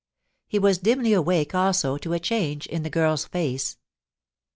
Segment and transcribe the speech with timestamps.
[0.47, 3.77] He was dimly awake also to a change in the girl's face.